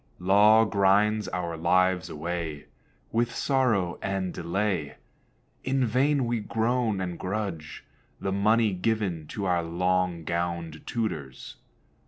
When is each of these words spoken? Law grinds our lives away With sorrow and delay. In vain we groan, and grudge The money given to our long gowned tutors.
Law 0.17 0.65
grinds 0.65 1.27
our 1.27 1.55
lives 1.55 2.09
away 2.09 2.65
With 3.11 3.35
sorrow 3.35 3.99
and 4.01 4.33
delay. 4.33 4.95
In 5.63 5.85
vain 5.85 6.25
we 6.25 6.39
groan, 6.39 6.99
and 6.99 7.19
grudge 7.19 7.83
The 8.19 8.31
money 8.31 8.73
given 8.73 9.27
to 9.27 9.45
our 9.45 9.61
long 9.61 10.23
gowned 10.23 10.87
tutors. 10.87 11.57